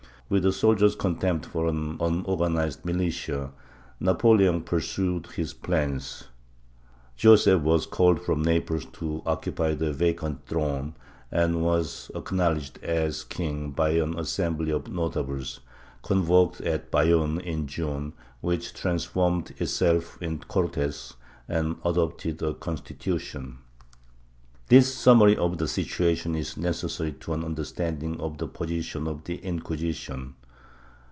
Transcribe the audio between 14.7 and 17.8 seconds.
of Notables, 400 DECADENCE AND EXTINCTION [Book IX convoked at Bayonne in